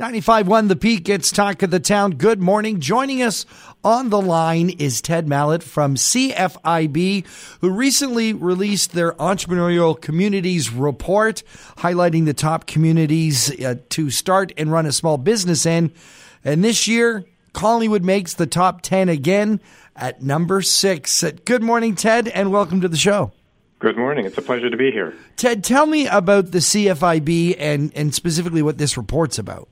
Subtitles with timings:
[0.00, 2.12] 95.1 The Peak gets talk of the town.
[2.12, 2.78] Good morning.
[2.78, 3.44] Joining us
[3.82, 7.26] on the line is Ted Mallett from CFIB,
[7.60, 11.42] who recently released their Entrepreneurial Communities Report,
[11.78, 15.90] highlighting the top communities uh, to start and run a small business in.
[16.44, 19.60] And this year, Collingwood makes the top 10 again
[19.96, 21.24] at number six.
[21.44, 23.32] Good morning, Ted, and welcome to the show.
[23.80, 24.26] Good morning.
[24.26, 25.16] It's a pleasure to be here.
[25.34, 29.68] Ted, tell me about the CFIB and, and specifically what this report's about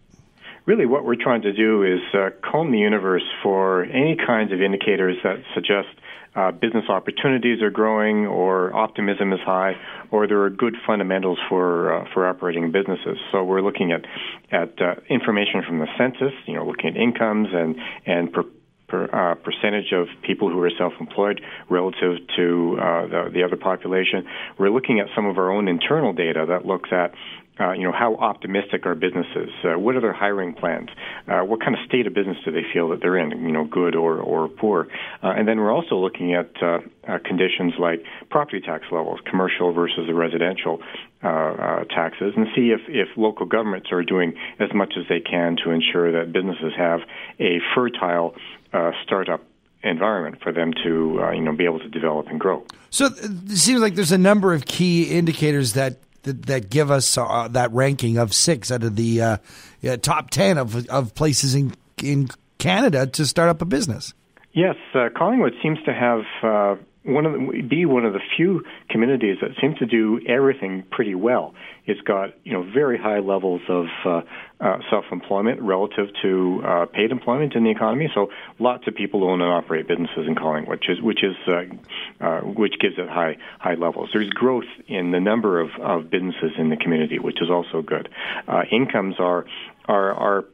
[0.66, 4.60] really what we're trying to do is uh, comb the universe for any kinds of
[4.60, 5.88] indicators that suggest
[6.36, 9.72] uh, business opportunities are growing, or optimism is high,
[10.10, 13.16] or there are good fundamentals for uh, for operating businesses.
[13.32, 14.04] So we're looking at
[14.52, 18.44] at uh, information from the census, you know, looking at incomes and and per,
[18.88, 24.26] per, uh, percentage of people who are self-employed relative to uh, the, the other population.
[24.58, 27.12] We're looking at some of our own internal data that looks at
[27.58, 29.48] uh, you know, how optimistic are businesses?
[29.64, 30.90] Uh, what are their hiring plans?
[31.26, 33.30] Uh, what kind of state of business do they feel that they're in?
[33.30, 34.88] You know, good or or poor?
[35.26, 39.72] Uh, and then we're also looking at uh, uh, conditions like property tax levels, commercial
[39.72, 40.78] versus the residential
[41.20, 45.70] taxes, and see if if local governments are doing as much as they can to
[45.70, 47.00] ensure that businesses have
[47.40, 48.36] a fertile
[49.02, 49.42] startup
[49.82, 52.64] environment for them to uh, you know be able to develop and grow.
[52.90, 57.18] So it seems like there's a number of key indicators that that, that give us
[57.18, 59.36] uh, that ranking of six out of the uh,
[60.02, 64.14] top ten of of places in in Canada to start up a business.
[64.56, 68.64] Yes, uh, Collingwood seems to have uh, one of the, be one of the few
[68.88, 71.54] communities that seems to do everything pretty well.
[71.84, 74.22] It's got you know very high levels of uh,
[74.58, 78.08] uh, self-employment relative to uh, paid employment in the economy.
[78.14, 82.24] So lots of people own and operate businesses in Collingwood, which is which is uh,
[82.24, 84.08] uh, which gives it high high levels.
[84.14, 88.08] There's growth in the number of, of businesses in the community, which is also good.
[88.48, 89.44] Uh, incomes are
[89.84, 90.44] are are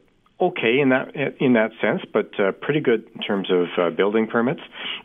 [0.47, 4.27] okay in that in that sense, but uh, pretty good in terms of uh, building
[4.27, 4.61] permits.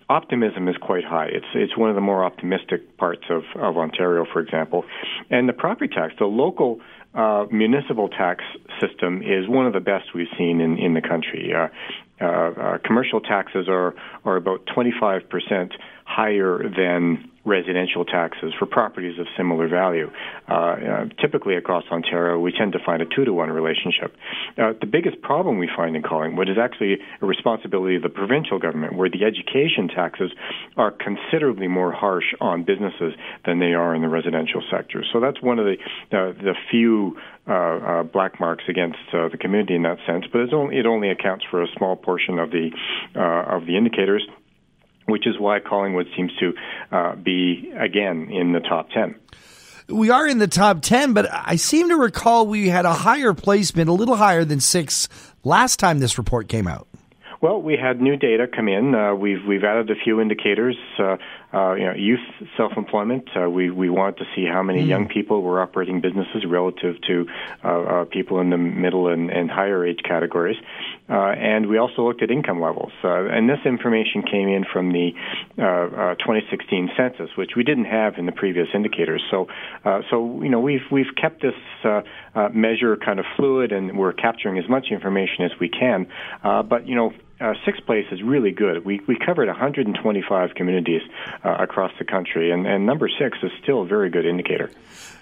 [0.08, 1.26] Optimism is quite high.
[1.26, 4.84] It's it's one of the more optimistic parts of, of Ontario, for example.
[5.30, 6.80] And the property tax, the local
[7.14, 8.44] uh, municipal tax
[8.80, 11.52] system, is one of the best we've seen in in the country.
[11.54, 11.68] Uh,
[12.20, 13.94] uh, uh, commercial taxes are
[14.24, 15.72] are about 25 percent
[16.04, 20.10] higher than residential taxes for properties of similar value.
[20.48, 24.14] Uh, uh, typically across Ontario, we tend to find a two to one relationship.
[24.56, 28.58] Uh, the biggest problem we find in Collingwood is actually a responsibility of the provincial
[28.58, 30.30] government, where the education taxes
[30.76, 33.14] are considerably more harsh on businesses
[33.46, 35.04] than they are in the residential sector.
[35.12, 35.76] So that's one of the
[36.10, 37.16] the few
[37.48, 41.10] uh, uh, black marks against uh, the community in that sense, but only, it only
[41.10, 42.70] accounts for a small portion of the
[43.14, 44.26] of the indicators
[45.08, 46.52] which is why Collingwood seems to
[46.92, 49.14] uh, be, again, in the top 10.
[49.88, 53.32] We are in the top 10, but I seem to recall we had a higher
[53.32, 55.08] placement, a little higher than six,
[55.44, 56.87] last time this report came out.
[57.40, 58.96] Well, we had new data come in.
[58.96, 60.76] Uh, we've we've added a few indicators.
[60.98, 61.18] Uh,
[61.54, 62.18] uh, you know, youth
[62.56, 63.28] self-employment.
[63.34, 64.88] Uh, we we want to see how many mm.
[64.88, 67.26] young people were operating businesses relative to
[67.64, 70.56] uh, uh, people in the middle and, and higher age categories.
[71.08, 72.92] and we also looked at income levels.
[73.04, 75.12] and this information came in from the
[75.56, 79.22] 2016 census, which we didn't have in the previous indicators.
[79.30, 79.46] So
[80.10, 81.54] so you know we've we've kept this
[82.52, 86.08] measure kind of fluid, and we're capturing as much information as we can.
[86.42, 88.84] but you know uh, sixth place is really good.
[88.84, 91.02] We we covered 125 communities
[91.44, 94.70] uh, across the country, and, and number six is still a very good indicator.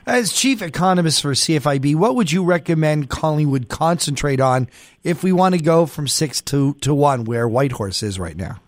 [0.06, 4.69] As chief economist for CFIB, what would you recommend Collingwood concentrate on
[5.03, 8.60] if we want to go from six to, to one, where Whitehorse is right now?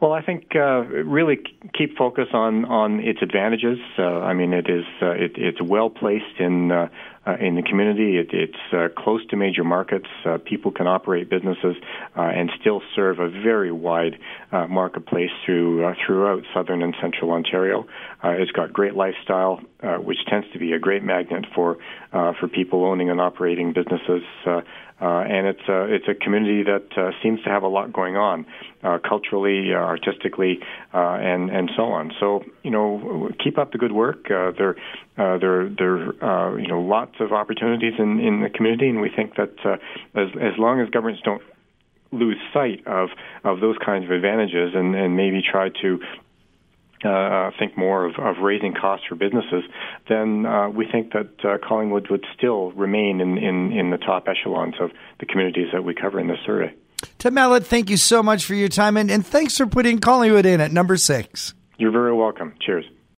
[0.00, 1.38] Well, I think uh, really
[1.72, 3.78] keep focus on on its advantages.
[3.98, 6.70] Uh, I mean, it is uh, it, it's well placed in
[7.26, 8.18] uh, in the community.
[8.18, 10.06] It, it's uh, close to major markets.
[10.24, 11.76] Uh, people can operate businesses
[12.16, 14.18] uh, and still serve a very wide
[14.52, 17.86] uh, marketplace through uh, throughout southern and central Ontario.
[18.22, 21.78] Uh, it's got great lifestyle, uh, which tends to be a great magnet for
[22.12, 24.22] uh, for people owning and operating businesses.
[24.98, 28.46] And it's a it's a community that seems to have a lot going on,
[29.06, 30.60] culturally, artistically,
[30.92, 32.12] and and so on.
[32.18, 34.28] So you know, keep up the good work.
[34.28, 34.76] There
[35.16, 39.54] there there you know lots of opportunities in in the community, and we think that
[39.64, 39.76] uh,
[40.14, 41.42] as as long as governments don't
[42.12, 43.10] lose sight of
[43.44, 46.00] of those kinds of advantages and and maybe try to
[47.04, 49.64] uh, think more of, of raising costs for businesses,
[50.08, 54.26] then uh, we think that uh, Collingwood would still remain in, in, in the top
[54.28, 54.90] echelons of
[55.20, 56.72] the communities that we cover in this survey.
[57.18, 60.46] Ted Mallett, thank you so much for your time, and, and thanks for putting Collingwood
[60.46, 61.54] in at number six.
[61.76, 62.54] You're very welcome.
[62.60, 62.86] Cheers.